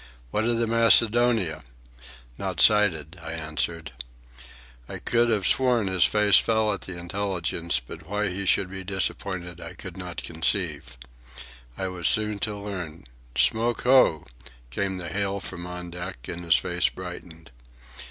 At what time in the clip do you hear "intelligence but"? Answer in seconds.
6.97-8.09